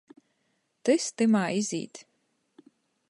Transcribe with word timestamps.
Tys 0.89 1.05
tymā 1.23 1.43
izīt! 1.59 2.03